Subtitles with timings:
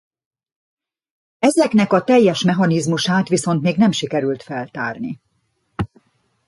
[1.39, 5.21] Ezeknek a teljes mechanizmusát viszont még nem sikerült feltárni.